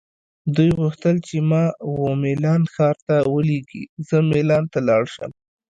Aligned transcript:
دوی 0.55 0.69
غوښتل 0.79 1.15
چې 1.27 1.35
ما 1.49 1.63
وه 1.95 2.11
میلان 2.23 2.61
ښار 2.73 2.95
ته 3.07 3.15
ولیږي، 3.33 3.83
زه 4.07 4.17
مېلان 4.31 4.63
ته 4.73 4.79
لاړ 4.87 5.03
شم. 5.13 5.31